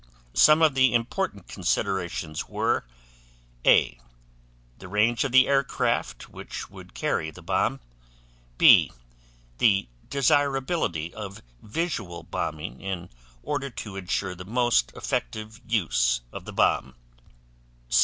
Some 0.33 0.63
of 0.63 0.73
the 0.73 0.95
important 0.95 1.47
considerations 1.47 2.49
were: 2.49 2.87
A. 3.67 3.99
The 4.79 4.87
range 4.87 5.23
of 5.23 5.31
the 5.31 5.47
aircraft 5.47 6.27
which 6.27 6.71
would 6.71 6.95
carry 6.95 7.29
the 7.29 7.43
bomb. 7.43 7.81
B. 8.57 8.91
The 9.59 9.87
desirability 10.09 11.13
of 11.13 11.43
visual 11.61 12.23
bombing 12.23 12.81
in 12.81 13.09
order 13.43 13.69
to 13.69 13.95
insure 13.95 14.33
the 14.33 14.43
most 14.43 14.91
effective 14.95 15.61
use 15.67 16.21
of 16.33 16.45
the 16.45 16.53
bomb. 16.53 16.95